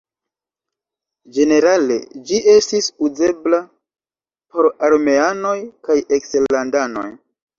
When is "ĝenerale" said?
1.35-1.97